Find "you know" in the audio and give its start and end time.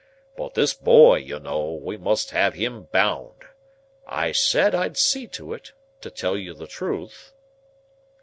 1.17-1.73